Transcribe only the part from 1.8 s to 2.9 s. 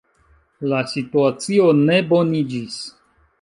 ne boniĝis.